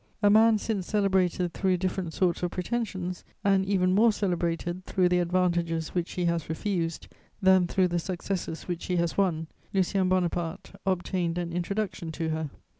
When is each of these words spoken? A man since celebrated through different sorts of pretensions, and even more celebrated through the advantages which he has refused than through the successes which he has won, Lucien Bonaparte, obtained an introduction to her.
A 0.23 0.31
man 0.31 0.57
since 0.57 0.87
celebrated 0.87 1.53
through 1.53 1.77
different 1.77 2.11
sorts 2.15 2.41
of 2.41 2.49
pretensions, 2.49 3.23
and 3.43 3.63
even 3.67 3.93
more 3.93 4.11
celebrated 4.11 4.83
through 4.87 5.09
the 5.09 5.19
advantages 5.19 5.89
which 5.89 6.13
he 6.13 6.25
has 6.25 6.49
refused 6.49 7.07
than 7.39 7.67
through 7.67 7.89
the 7.89 7.99
successes 7.99 8.63
which 8.63 8.85
he 8.87 8.95
has 8.95 9.15
won, 9.15 9.45
Lucien 9.75 10.09
Bonaparte, 10.09 10.71
obtained 10.87 11.37
an 11.37 11.53
introduction 11.53 12.11
to 12.13 12.29
her. 12.29 12.49